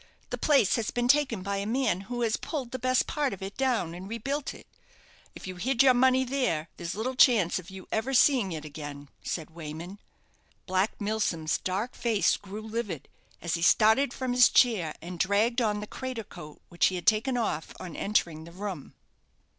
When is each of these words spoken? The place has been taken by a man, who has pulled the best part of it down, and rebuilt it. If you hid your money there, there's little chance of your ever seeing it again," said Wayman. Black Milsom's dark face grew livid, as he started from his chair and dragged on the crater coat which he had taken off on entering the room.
The 0.31 0.37
place 0.39 0.77
has 0.77 0.89
been 0.89 1.07
taken 1.07 1.43
by 1.43 1.57
a 1.57 1.67
man, 1.67 2.01
who 2.09 2.23
has 2.23 2.35
pulled 2.35 2.71
the 2.71 2.79
best 2.79 3.05
part 3.05 3.33
of 3.33 3.43
it 3.43 3.55
down, 3.55 3.93
and 3.93 4.09
rebuilt 4.09 4.51
it. 4.51 4.65
If 5.35 5.45
you 5.45 5.57
hid 5.57 5.83
your 5.83 5.93
money 5.93 6.23
there, 6.23 6.69
there's 6.77 6.95
little 6.95 7.13
chance 7.13 7.59
of 7.59 7.69
your 7.69 7.85
ever 7.91 8.15
seeing 8.15 8.51
it 8.51 8.65
again," 8.65 9.09
said 9.21 9.51
Wayman. 9.51 9.99
Black 10.65 10.99
Milsom's 10.99 11.59
dark 11.59 11.93
face 11.93 12.35
grew 12.35 12.61
livid, 12.63 13.09
as 13.43 13.53
he 13.53 13.61
started 13.61 14.11
from 14.11 14.33
his 14.33 14.49
chair 14.49 14.95
and 15.03 15.19
dragged 15.19 15.61
on 15.61 15.81
the 15.81 15.85
crater 15.85 16.23
coat 16.23 16.59
which 16.69 16.87
he 16.87 16.95
had 16.95 17.05
taken 17.05 17.37
off 17.37 17.71
on 17.79 17.95
entering 17.95 18.45
the 18.45 18.51
room. 18.51 18.95